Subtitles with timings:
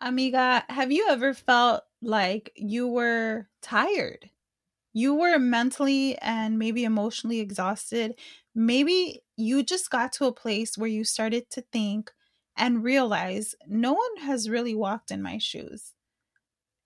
[0.00, 4.30] Amiga, have you ever felt like you were tired?
[4.94, 8.18] You were mentally and maybe emotionally exhausted.
[8.54, 12.12] Maybe you just got to a place where you started to think
[12.56, 15.94] and realize no one has really walked in my shoes.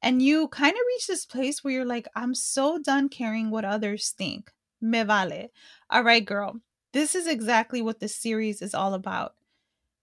[0.02, 3.64] And you kind of reach this place where you're like, I'm so done caring what
[3.64, 4.52] others think.
[4.80, 5.48] Me vale.
[5.90, 6.60] All right, girl.
[6.92, 9.34] This is exactly what this series is all about.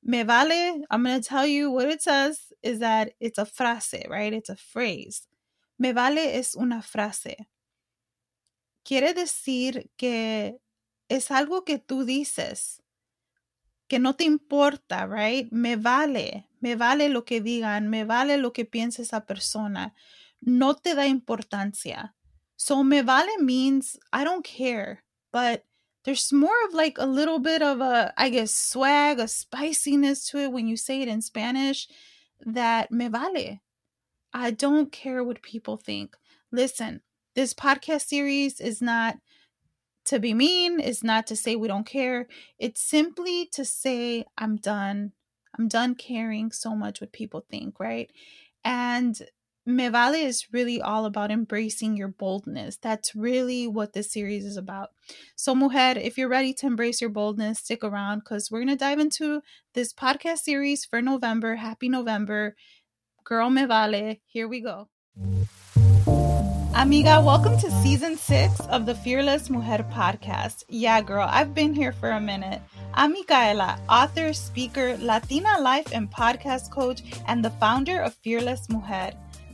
[0.03, 4.09] Me vale, I'm going to tell you what it says is that it's a frase,
[4.09, 4.33] right?
[4.33, 5.27] It's a phrase.
[5.77, 7.47] Me vale es una frase.
[8.83, 10.57] Quiere decir que
[11.07, 12.81] es algo que tú dices,
[13.87, 15.51] que no te importa, right?
[15.51, 19.93] Me vale, me vale lo que digan, me vale lo que piense esa persona.
[20.39, 22.15] No te da importancia.
[22.55, 25.63] So me vale means I don't care, but
[26.03, 30.39] there's more of like a little bit of a, I guess, swag, a spiciness to
[30.39, 31.87] it when you say it in Spanish
[32.45, 33.59] that me vale.
[34.33, 36.15] I don't care what people think.
[36.51, 37.01] Listen,
[37.35, 39.17] this podcast series is not
[40.05, 42.27] to be mean, it's not to say we don't care.
[42.57, 45.11] It's simply to say I'm done.
[45.57, 48.09] I'm done caring so much what people think, right?
[48.63, 49.21] And
[49.63, 52.77] Me Vale is really all about embracing your boldness.
[52.81, 54.89] That's really what this series is about.
[55.35, 58.75] So, mujer, if you're ready to embrace your boldness, stick around because we're going to
[58.75, 59.41] dive into
[59.75, 61.57] this podcast series for November.
[61.57, 62.55] Happy November.
[63.23, 64.15] Girl Me Vale.
[64.25, 64.89] Here we go.
[66.73, 70.63] Amiga, welcome to season six of the Fearless Mujer podcast.
[70.69, 72.61] Yeah, girl, I've been here for a minute.
[72.95, 79.11] I'm Micaela, author, speaker, Latina life and podcast coach, and the founder of Fearless Mujer.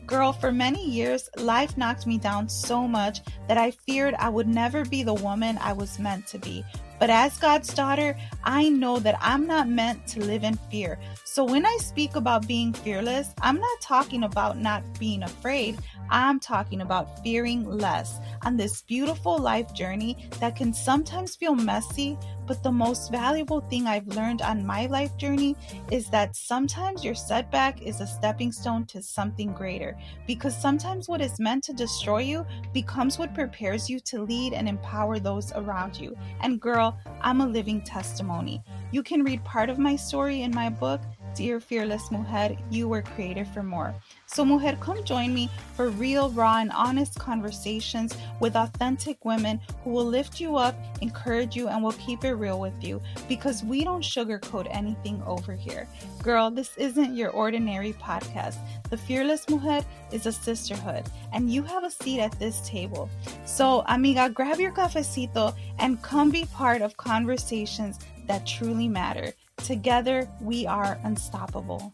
[0.07, 3.19] Girl, for many years, life knocked me down so much
[3.49, 6.63] that I feared I would never be the woman I was meant to be.
[6.97, 8.15] But as God's daughter,
[8.45, 10.97] I know that I'm not meant to live in fear.
[11.37, 15.77] So when I speak about being fearless, I'm not talking about not being afraid.
[16.09, 22.17] I'm talking about fearing less on this beautiful life journey that can sometimes feel messy,
[22.47, 25.55] but the most valuable thing I've learned on my life journey
[25.91, 29.95] is that sometimes your setback is a stepping stone to something greater.
[30.25, 34.67] Because sometimes what is meant to destroy you becomes what prepares you to lead and
[34.67, 36.17] empower those around you.
[36.41, 38.63] And girl, I'm a living testimony.
[38.89, 41.01] You can read part of my story in my book,
[41.35, 43.93] Dear Fearless Mujer, You Were Created for More.
[44.27, 49.89] So, mujer, come join me for real, raw, and honest conversations with authentic women who
[49.89, 53.83] will lift you up, encourage you, and will keep it real with you because we
[53.83, 55.85] don't sugarcoat anything over here.
[56.23, 58.55] Girl, this isn't your ordinary podcast.
[58.89, 63.09] The Fearless Mujer is a sisterhood, and you have a seat at this table.
[63.45, 69.33] So, amiga, grab your cafecito and come be part of conversations that truly matter.
[69.57, 71.93] Together, we are unstoppable.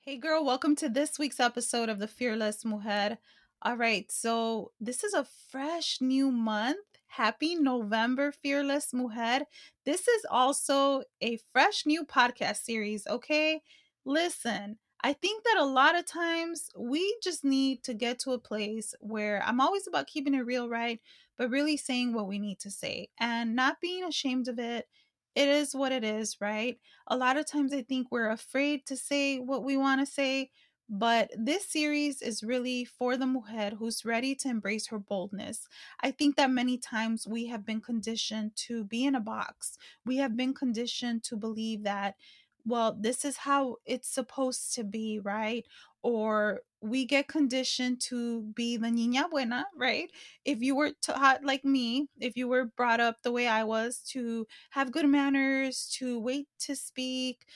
[0.00, 3.18] Hey, girl, welcome to this week's episode of The Fearless Mujer.
[3.62, 6.78] All right, so this is a fresh new month.
[7.08, 9.40] Happy November, Fearless Mujer.
[9.84, 13.62] This is also a fresh new podcast series, okay?
[14.04, 18.38] Listen, I think that a lot of times we just need to get to a
[18.38, 21.00] place where I'm always about keeping it real, right?
[21.38, 24.88] But really saying what we need to say and not being ashamed of it
[25.34, 26.78] it is what it is, right?
[27.06, 30.50] A lot of times I think we're afraid to say what we want to say,
[30.88, 35.68] but this series is really for the mujer who's ready to embrace her boldness.
[36.00, 39.76] I think that many times we have been conditioned to be in a box.
[40.04, 42.16] We have been conditioned to believe that
[42.64, 45.64] well, this is how it's supposed to be, right?
[46.02, 50.10] Or we get conditioned to be the niña buena, right?
[50.44, 53.98] If you were taught like me, if you were brought up the way I was
[54.10, 57.46] to have good manners, to wait to speak,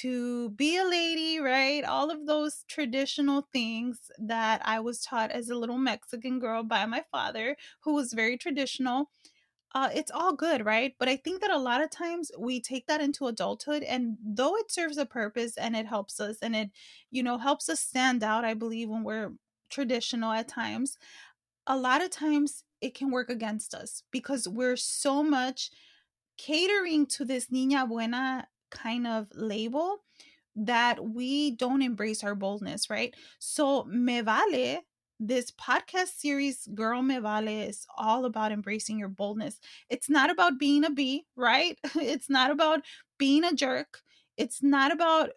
[0.00, 1.84] to be a lady, right?
[1.84, 6.86] All of those traditional things that I was taught as a little Mexican girl by
[6.86, 9.10] my father, who was very traditional
[9.74, 10.94] uh, it's all good, right?
[10.98, 14.56] But I think that a lot of times we take that into adulthood, and though
[14.56, 16.70] it serves a purpose and it helps us and it,
[17.10, 19.32] you know, helps us stand out, I believe, when we're
[19.70, 20.98] traditional at times,
[21.66, 25.70] a lot of times it can work against us because we're so much
[26.38, 29.98] catering to this niña buena kind of label
[30.56, 33.14] that we don't embrace our boldness, right?
[33.38, 34.80] So, Me Vale,
[35.26, 39.60] this podcast series, Girl Me Vale, is all about embracing your boldness.
[39.88, 41.78] It's not about being a bee, right?
[41.94, 42.80] It's not about
[43.18, 44.00] being a jerk.
[44.36, 45.30] It's not about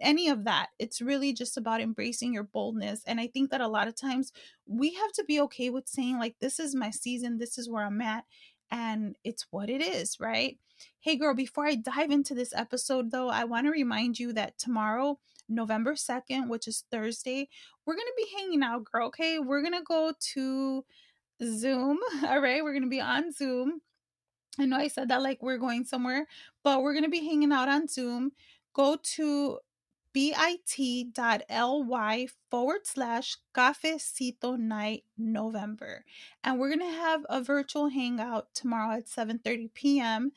[0.00, 0.70] any of that.
[0.80, 3.02] It's really just about embracing your boldness.
[3.06, 4.32] And I think that a lot of times
[4.66, 7.84] we have to be okay with saying, like, this is my season, this is where
[7.84, 8.24] I'm at,
[8.72, 10.58] and it's what it is, right?
[11.00, 14.58] Hey, girl, before I dive into this episode, though, I want to remind you that
[14.58, 17.48] tomorrow, November 2nd, which is Thursday,
[17.86, 19.06] we're going to be hanging out, girl.
[19.08, 19.38] Okay.
[19.38, 20.84] We're going to go to
[21.42, 21.98] Zoom.
[22.26, 22.62] All right.
[22.62, 23.80] We're going to be on Zoom.
[24.58, 26.26] I know I said that like we're going somewhere,
[26.64, 28.32] but we're going to be hanging out on Zoom.
[28.74, 29.60] Go to
[30.12, 36.04] bit.ly forward slash cafecito night november
[36.42, 40.32] and we're going to have a virtual hangout tomorrow at 7.30 p.m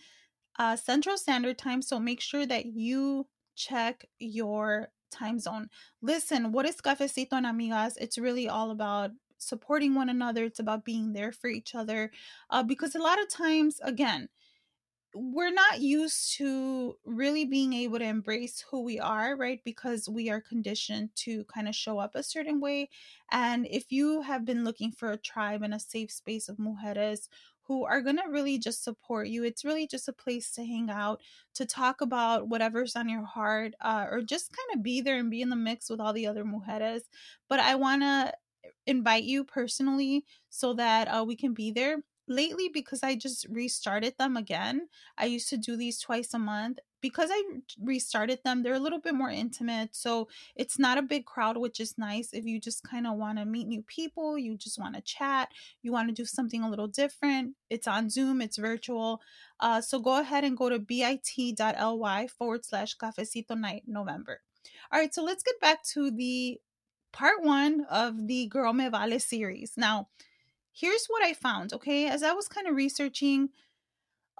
[0.59, 5.69] uh, central standard time so make sure that you check your time zone
[6.01, 10.85] listen what is cafecito and amigas it's really all about supporting one another it's about
[10.85, 12.11] being there for each other
[12.51, 14.29] uh, because a lot of times again
[15.13, 19.59] we're not used to really being able to embrace who we are, right?
[19.65, 22.89] Because we are conditioned to kind of show up a certain way.
[23.29, 27.27] And if you have been looking for a tribe and a safe space of mujeres
[27.67, 30.89] who are going to really just support you, it's really just a place to hang
[30.89, 31.21] out,
[31.55, 35.29] to talk about whatever's on your heart, uh, or just kind of be there and
[35.29, 37.01] be in the mix with all the other mujeres.
[37.47, 38.33] But I want to
[38.85, 41.97] invite you personally so that uh, we can be there
[42.27, 44.87] lately because I just restarted them again.
[45.17, 46.79] I used to do these twice a month.
[47.01, 47.41] Because I
[47.81, 49.95] restarted them, they're a little bit more intimate.
[49.95, 52.29] So it's not a big crowd, which is nice.
[52.31, 55.49] If you just kind of want to meet new people, you just want to chat,
[55.81, 59.21] you want to do something a little different, it's on Zoom, it's virtual.
[59.59, 64.41] Uh, so go ahead and go to bit.ly forward slash cafecito night November.
[64.91, 66.59] All right, so let's get back to the
[67.11, 69.73] part one of the Girl Me Vale series.
[69.75, 70.09] Now,
[70.71, 72.07] here's what I found, okay?
[72.07, 73.49] As I was kind of researching,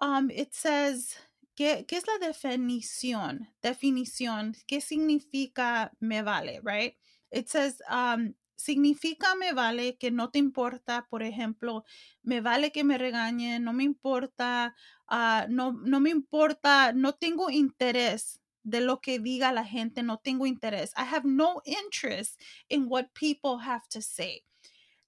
[0.01, 1.15] um, it says,
[1.61, 3.47] ¿qué, ¿qué es la definición?
[3.61, 6.95] Definición, ¿qué significa me vale, right?
[7.29, 11.83] It says, um, significa me vale que no te importa, por ejemplo,
[12.23, 14.73] me vale que me regañen, no me importa,
[15.11, 20.17] uh, no, no me importa, no tengo interés de lo que diga la gente, no
[20.17, 20.91] tengo interés.
[20.97, 24.41] I have no interest in what people have to say.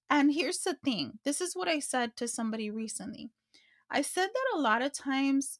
[0.08, 3.30] And here's the thing this is what I said to somebody recently.
[3.90, 5.58] I said that a lot of times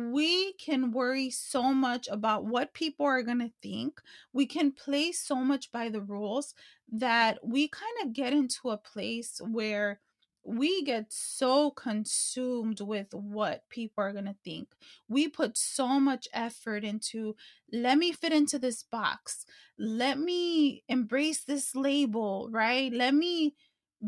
[0.00, 4.00] we can worry so much about what people are going to think.
[4.32, 6.54] We can play so much by the rules
[6.92, 10.00] that we kind of get into a place where
[10.44, 14.68] we get so consumed with what people are going to think.
[15.08, 17.36] We put so much effort into,
[17.72, 19.44] let me fit into this box.
[19.78, 22.92] Let me embrace this label, right?
[22.92, 23.54] Let me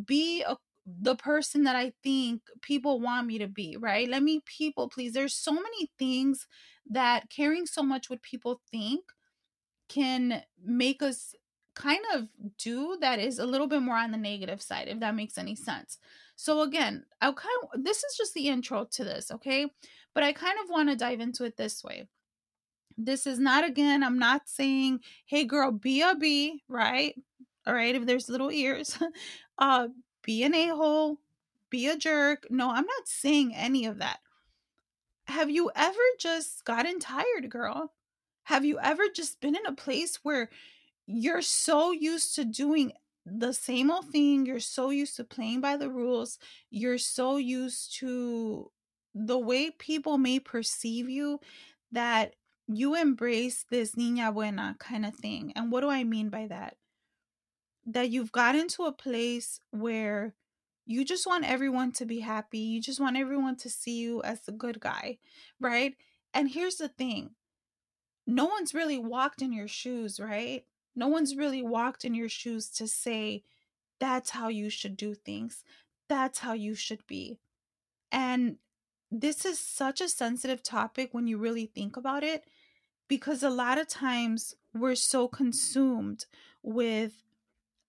[0.07, 0.57] be a,
[0.87, 4.09] the person that I think people want me to be, right?
[4.09, 5.13] Let me people please.
[5.13, 6.47] There's so many things
[6.91, 9.05] that caring so much what people think
[9.89, 11.35] can make us
[11.75, 15.15] kind of do that is a little bit more on the negative side if that
[15.15, 15.99] makes any sense.
[16.37, 19.67] So again, I kind of this is just the intro to this, okay?
[20.15, 22.09] But I kind of want to dive into it this way.
[22.99, 27.15] This is not again, I'm not saying, "Hey girl, be a bee," right?
[27.67, 28.99] all right if there's little ears
[29.59, 29.89] uh
[30.23, 31.19] be an a-hole
[31.71, 34.21] be a jerk no i'm not saying any of that.
[35.27, 37.93] Have you ever just gotten tired girl?
[38.45, 40.51] Have you ever just been in a place where
[41.07, 42.93] you're so used to doing
[43.25, 47.97] the same old thing you're so used to playing by the rules you're so used
[47.97, 48.69] to
[49.15, 51.39] the way people may perceive you
[51.93, 52.35] that
[52.67, 56.77] you embrace this niña buena kind of thing and what do i mean by that
[57.87, 60.35] that you've gotten to a place where
[60.87, 62.59] you just want everyone to be happy.
[62.59, 65.19] You just want everyone to see you as the good guy,
[65.61, 65.95] right?
[66.35, 67.31] And here's the thing
[68.27, 70.65] no one's really walked in your shoes, right?
[70.95, 73.43] No one's really walked in your shoes to say,
[73.99, 75.65] that's how you should do things.
[76.09, 77.39] That's how you should be.
[78.11, 78.57] And
[79.11, 82.45] this is such a sensitive topic when you really think about it,
[83.09, 86.27] because a lot of times we're so consumed
[86.63, 87.23] with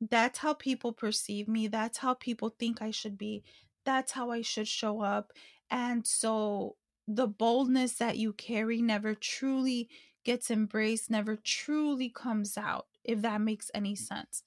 [0.09, 1.67] that's how people perceive me.
[1.67, 3.43] That's how people think I should be.
[3.85, 5.33] That's how I should show up.
[5.69, 6.75] And so
[7.07, 9.89] the boldness that you carry never truly
[10.23, 13.97] gets embraced, never truly comes out, if that makes any mm.
[13.97, 14.43] sense.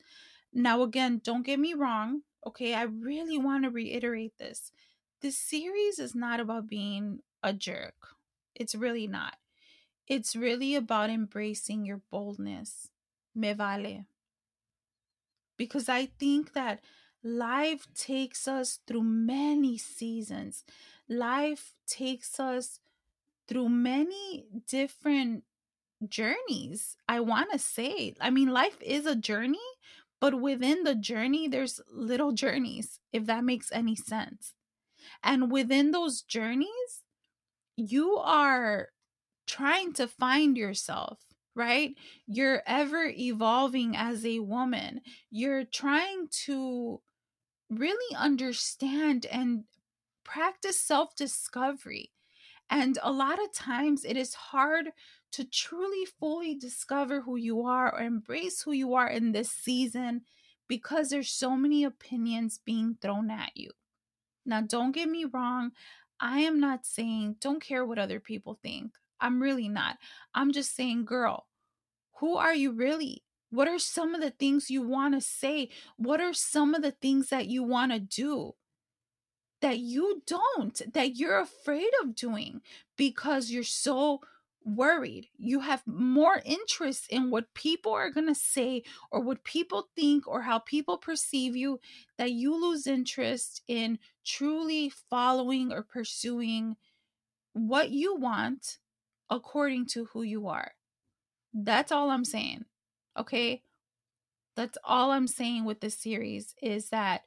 [0.52, 2.22] Now, again, don't get me wrong.
[2.46, 4.72] Okay, I really want to reiterate this.
[5.20, 7.94] This series is not about being a jerk.
[8.54, 9.36] It's really not.
[10.08, 12.90] it's really about embracing your boldness.
[13.34, 14.04] Me vale.
[15.56, 16.80] Because I think that
[17.22, 20.64] life takes us through many seasons.
[21.08, 22.80] Life takes us
[23.48, 25.44] through many different
[26.08, 26.96] journeys.
[27.08, 29.58] I want to say, I mean, life is a journey,
[30.20, 34.54] but within the journey, there's little journeys, if that makes any sense.
[35.22, 37.02] And within those journeys,
[37.76, 38.88] you are
[39.46, 41.18] trying to find yourself,
[41.56, 41.96] right?
[42.26, 45.00] You're ever evolving as a woman.
[45.30, 47.00] You're trying to
[47.70, 49.64] really understand and
[50.22, 52.12] practice self discovery.
[52.68, 54.90] And a lot of times it is hard
[55.32, 60.22] to truly fully discover who you are or embrace who you are in this season
[60.68, 63.70] because there's so many opinions being thrown at you.
[64.44, 65.72] Now, don't get me wrong.
[66.20, 68.92] I am not saying don't care what other people think.
[69.20, 69.96] I'm really not.
[70.34, 71.46] I'm just saying, girl,
[72.18, 73.22] who are you really?
[73.50, 75.70] What are some of the things you want to say?
[75.96, 78.54] What are some of the things that you want to do
[79.60, 82.60] that you don't, that you're afraid of doing
[82.96, 84.20] because you're so
[84.64, 85.28] worried.
[85.38, 90.26] You have more interest in what people are going to say or what people think
[90.26, 91.80] or how people perceive you
[92.18, 96.76] that you lose interest in truly following or pursuing
[97.52, 98.78] what you want
[99.30, 100.72] according to who you are.
[101.52, 102.64] That's all I'm saying.
[103.18, 103.62] Okay?
[104.56, 107.22] That's all I'm saying with this series is that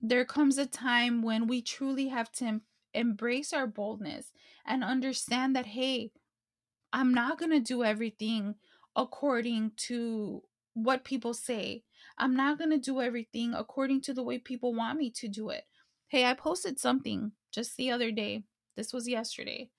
[0.00, 2.62] there comes a time when we truly have to em-
[2.94, 4.32] embrace our boldness
[4.66, 6.12] and understand that hey,
[6.92, 8.54] I'm not going to do everything
[8.94, 10.42] according to
[10.74, 11.82] what people say.
[12.18, 15.50] I'm not going to do everything according to the way people want me to do
[15.50, 15.64] it.
[16.08, 18.44] Hey, I posted something just the other day.
[18.76, 19.70] This was yesterday.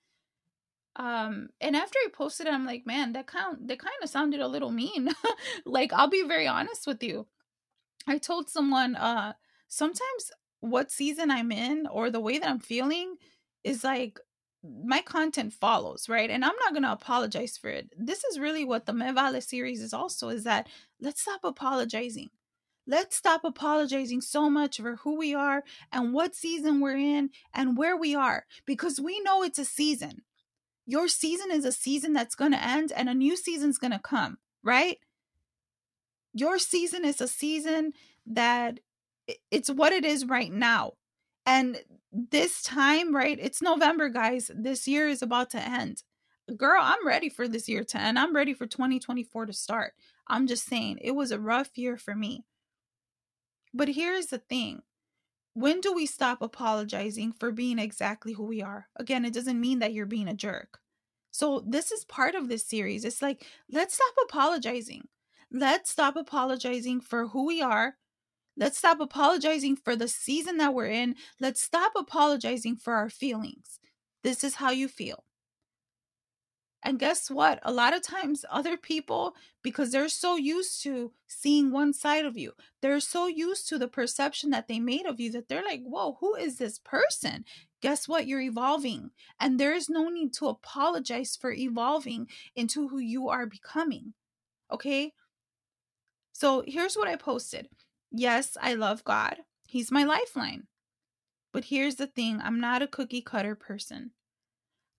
[0.98, 4.40] Um, and after I posted it, I'm like, man, that kind that kind of sounded
[4.40, 5.10] a little mean.
[5.64, 7.26] like, I'll be very honest with you.
[8.06, 9.34] I told someone, uh,
[9.68, 13.16] sometimes what season I'm in or the way that I'm feeling
[13.62, 14.18] is like
[14.64, 16.30] my content follows, right?
[16.30, 17.90] And I'm not going to apologize for it.
[17.96, 20.68] This is really what the mevale series is also is that
[21.00, 22.30] let's stop apologizing.
[22.86, 25.62] Let's stop apologizing so much for who we are
[25.92, 30.22] and what season we're in and where we are because we know it's a season.
[30.88, 33.98] Your season is a season that's going to end and a new season's going to
[33.98, 34.96] come, right?
[36.32, 37.92] Your season is a season
[38.26, 38.80] that
[39.50, 40.92] it's what it is right now.
[41.44, 41.76] And
[42.10, 43.38] this time, right?
[43.38, 44.50] It's November, guys.
[44.54, 46.04] This year is about to end.
[46.56, 48.18] Girl, I'm ready for this year to end.
[48.18, 49.92] I'm ready for 2024 to start.
[50.26, 52.46] I'm just saying, it was a rough year for me.
[53.74, 54.80] But here's the thing
[55.60, 58.88] when do we stop apologizing for being exactly who we are?
[58.96, 60.78] Again, it doesn't mean that you're being a jerk.
[61.30, 63.04] So, this is part of this series.
[63.04, 65.08] It's like, let's stop apologizing.
[65.52, 67.96] Let's stop apologizing for who we are
[68.58, 71.14] Let's stop apologizing for the season that we're in.
[71.40, 73.78] Let's stop apologizing for our feelings.
[74.24, 75.24] This is how you feel.
[76.84, 77.58] And guess what?
[77.62, 82.36] A lot of times, other people, because they're so used to seeing one side of
[82.36, 85.82] you, they're so used to the perception that they made of you that they're like,
[85.82, 87.44] whoa, who is this person?
[87.82, 88.26] Guess what?
[88.26, 89.10] You're evolving.
[89.40, 94.14] And there is no need to apologize for evolving into who you are becoming.
[94.70, 95.12] Okay?
[96.32, 97.68] So here's what I posted
[98.10, 99.38] Yes, I love God.
[99.66, 100.68] He's my lifeline.
[101.52, 104.12] But here's the thing I'm not a cookie cutter person.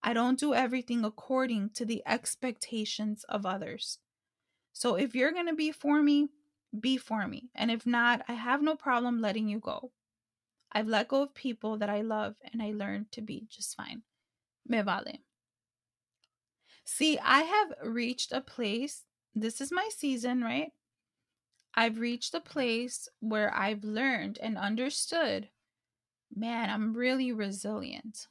[0.04, 4.00] I don't do everything according to the expectations of others.
[4.74, 6.30] So if you're going to be for me,
[6.80, 7.50] be for me.
[7.56, 9.92] And if not, I have no problem letting you go.
[10.72, 14.04] I've let go of people that I love and I learned to be just fine.
[14.68, 15.20] Me vale.
[16.86, 19.06] See, I have reached a place.
[19.36, 20.72] This is my season, right?
[21.76, 25.50] I've reached a place where I've learned and understood
[26.36, 28.28] man, I'm really resilient.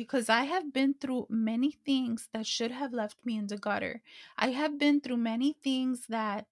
[0.00, 4.00] Because I have been through many things that should have left me in the gutter.
[4.34, 6.46] I have been through many things that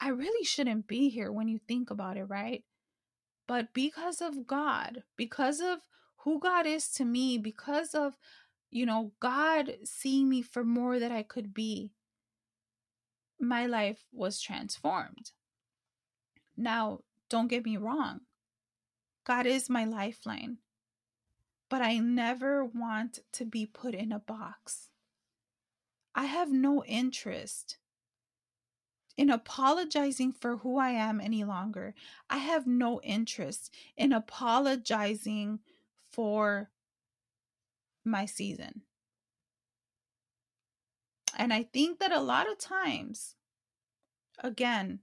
[0.00, 2.64] I really shouldn't be here when you think about it, right?
[3.46, 5.80] But because of God, because of
[6.20, 8.14] who God is to me, because of,
[8.70, 11.90] you know, God seeing me for more that I could be,
[13.38, 15.32] my life was transformed.
[16.56, 18.22] Now, don't get me wrong,
[19.24, 20.56] God is my lifeline,
[21.68, 24.88] but I never want to be put in a box.
[26.14, 27.78] I have no interest
[29.16, 31.94] in apologizing for who I am any longer.
[32.30, 35.58] I have no interest in apologizing
[36.10, 36.70] for
[38.04, 38.82] my season.
[41.36, 43.34] And I think that a lot of times,
[44.38, 45.00] again,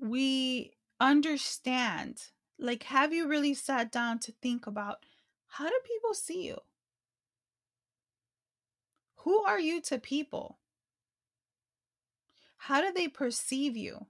[0.00, 2.20] we understand
[2.58, 5.04] like, have you really sat down to think about
[5.48, 6.58] how do people see you?
[9.20, 10.58] Who are you to people?
[12.58, 14.06] How do they perceive you?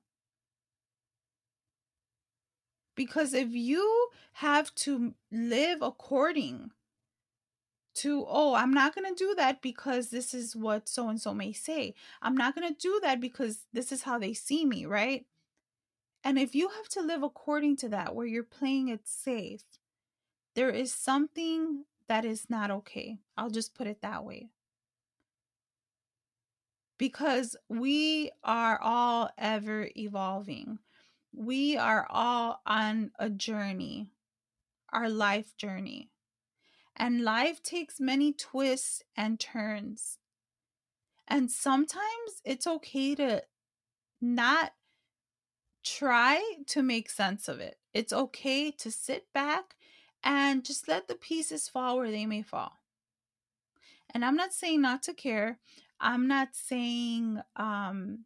[2.94, 6.70] Because if you have to live according
[7.96, 11.34] to, oh, I'm not going to do that because this is what so and so
[11.34, 11.94] may say.
[12.22, 15.26] I'm not going to do that because this is how they see me, right?
[16.26, 19.62] And if you have to live according to that, where you're playing it safe,
[20.56, 23.18] there is something that is not okay.
[23.36, 24.50] I'll just put it that way.
[26.98, 30.80] Because we are all ever evolving,
[31.32, 34.08] we are all on a journey,
[34.92, 36.10] our life journey.
[36.96, 40.18] And life takes many twists and turns.
[41.28, 43.44] And sometimes it's okay to
[44.20, 44.72] not
[45.86, 47.78] try to make sense of it.
[47.94, 49.76] It's okay to sit back
[50.24, 52.72] and just let the pieces fall where they may fall.
[54.12, 55.58] And I'm not saying not to care.
[56.00, 58.24] I'm not saying um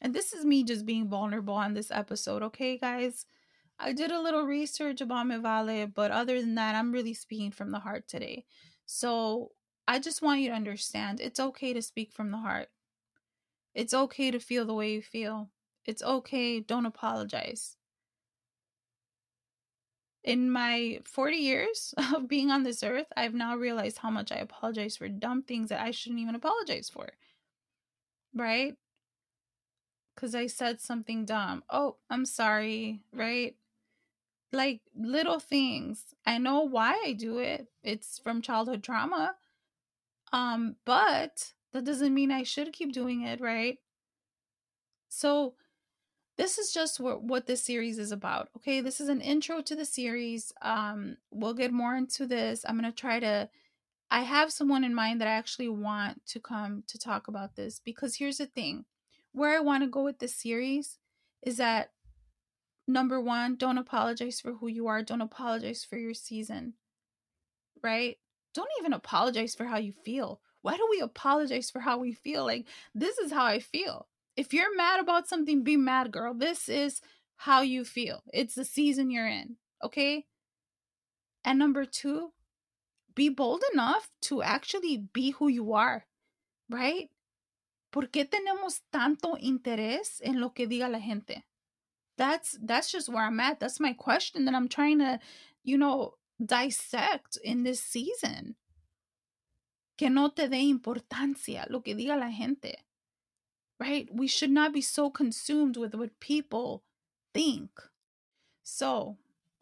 [0.00, 3.26] and this is me just being vulnerable on this episode, okay guys?
[3.78, 7.50] I did a little research about Me Vale, but other than that, I'm really speaking
[7.50, 8.44] from the heart today.
[8.86, 9.52] So
[9.86, 12.68] I just want you to understand it's okay to speak from the heart.
[13.74, 15.50] It's okay to feel the way you feel.
[15.86, 16.60] It's okay.
[16.60, 17.76] Don't apologize.
[20.24, 24.36] In my 40 years of being on this earth, I've now realized how much I
[24.36, 27.10] apologize for dumb things that I shouldn't even apologize for.
[28.34, 28.74] Right?
[30.14, 31.62] Because I said something dumb.
[31.70, 33.02] Oh, I'm sorry.
[33.12, 33.54] Right?
[34.52, 36.14] Like little things.
[36.24, 37.68] I know why I do it.
[37.84, 39.36] It's from childhood trauma.
[40.32, 43.78] Um, but that doesn't mean I should keep doing it, right?
[45.08, 45.54] So
[46.36, 48.48] this is just what, what this series is about.
[48.56, 50.52] Okay, this is an intro to the series.
[50.62, 52.64] Um, we'll get more into this.
[52.66, 53.48] I'm gonna try to.
[54.10, 57.80] I have someone in mind that I actually want to come to talk about this
[57.84, 58.84] because here's the thing:
[59.32, 60.98] where I want to go with this series
[61.42, 61.90] is that
[62.86, 65.02] number one, don't apologize for who you are.
[65.02, 66.74] Don't apologize for your season.
[67.82, 68.18] Right?
[68.54, 70.40] Don't even apologize for how you feel.
[70.62, 72.44] Why do we apologize for how we feel?
[72.44, 76.34] Like, this is how I feel if you're mad about something, be mad, girl.
[76.34, 77.00] This is
[77.36, 78.22] how you feel.
[78.32, 80.26] It's the season you're in, okay?
[81.44, 82.32] And number two,
[83.14, 86.04] be bold enough to actually be who you are,
[86.68, 87.08] right?
[87.92, 91.44] ¿Por qué tenemos tanto interés en lo que diga la gente?
[92.18, 93.60] That's that's just where I'm at.
[93.60, 95.18] That's my question that I'm trying to,
[95.64, 98.56] you know, dissect in this season.
[99.96, 102.85] Que no te dé importancia lo que diga la gente
[103.78, 104.08] right?
[104.12, 106.82] We should not be so consumed with what people
[107.34, 107.70] think.
[108.62, 109.16] So,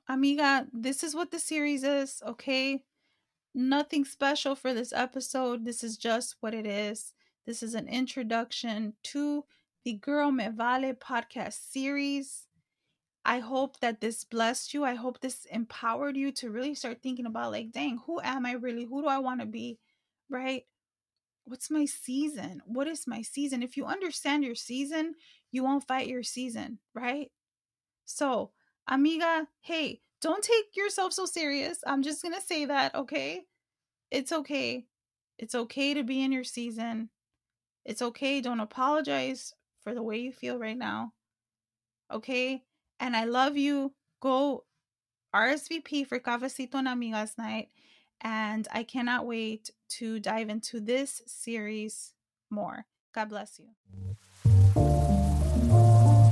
[0.08, 2.82] amiga, this is what the series is, okay?
[3.54, 5.64] Nothing special for this episode.
[5.64, 7.14] This is just what it is.
[7.46, 9.44] This is an introduction to
[9.84, 12.46] the Girl Me Vale podcast series.
[13.24, 14.84] I hope that this blessed you.
[14.84, 18.52] I hope this empowered you to really start thinking about, like, dang, who am I
[18.52, 18.84] really?
[18.84, 19.78] Who do I want to be?
[20.30, 20.64] Right?
[21.44, 22.62] What's my season?
[22.66, 23.62] What is my season?
[23.62, 25.14] If you understand your season,
[25.52, 27.30] you won't fight your season, right?
[28.04, 28.50] So,
[28.88, 31.78] amiga, hey, don't take yourself so serious.
[31.86, 33.42] I'm just going to say that, okay?
[34.10, 34.86] It's okay.
[35.38, 37.10] It's okay to be in your season.
[37.84, 38.40] It's okay.
[38.40, 39.52] Don't apologize
[39.82, 41.12] for the way you feel right now.
[42.12, 42.62] Okay?
[43.00, 43.92] And I love you.
[44.20, 44.64] Go
[45.34, 47.68] RSVP for Cafecito en Amigas Night
[48.20, 52.14] and I cannot wait to dive into this series
[52.50, 52.86] more.
[53.14, 53.66] God bless you.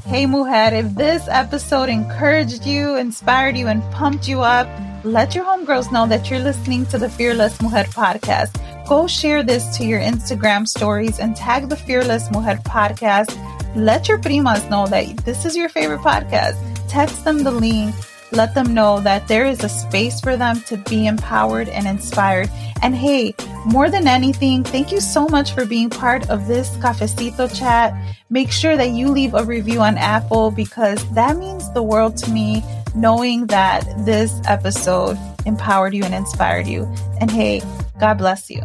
[0.04, 4.68] Hey, Mujer, if this episode encouraged you, inspired you, and pumped you up,
[5.04, 8.60] let your homegirls know that you're listening to the Fearless Mujer podcast.
[8.86, 13.34] Go share this to your Instagram stories and tag the Fearless Mujer podcast.
[13.74, 16.58] Let your primas know that this is your favorite podcast.
[16.88, 17.94] Text them the link
[18.32, 22.50] let them know that there is a space for them to be empowered and inspired.
[22.82, 23.34] And hey,
[23.66, 27.94] more than anything, thank you so much for being part of this cafecito chat.
[28.30, 32.30] Make sure that you leave a review on Apple because that means the world to
[32.30, 32.62] me,
[32.94, 36.84] knowing that this episode empowered you and inspired you.
[37.20, 37.62] And hey,
[38.00, 38.62] God bless you.